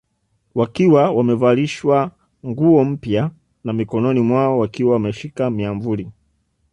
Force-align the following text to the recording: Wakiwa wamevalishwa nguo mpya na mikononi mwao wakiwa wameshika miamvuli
Wakiwa 0.55 1.03
wamevalishwa 1.11 2.11
nguo 2.47 2.83
mpya 2.83 3.31
na 3.63 3.73
mikononi 3.73 4.19
mwao 4.21 4.59
wakiwa 4.59 4.93
wameshika 4.93 5.49
miamvuli 5.49 6.11